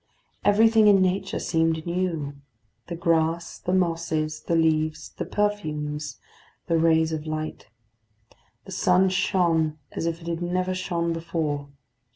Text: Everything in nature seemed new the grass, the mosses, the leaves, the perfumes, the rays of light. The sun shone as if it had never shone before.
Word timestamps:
Everything 0.43 0.87
in 0.87 0.99
nature 0.99 1.37
seemed 1.37 1.85
new 1.85 2.33
the 2.87 2.95
grass, 2.95 3.59
the 3.59 3.71
mosses, 3.71 4.41
the 4.41 4.55
leaves, 4.55 5.09
the 5.11 5.25
perfumes, 5.25 6.17
the 6.65 6.79
rays 6.79 7.11
of 7.11 7.27
light. 7.27 7.67
The 8.65 8.71
sun 8.71 9.09
shone 9.09 9.77
as 9.91 10.07
if 10.07 10.19
it 10.19 10.25
had 10.27 10.41
never 10.41 10.73
shone 10.73 11.13
before. 11.13 11.67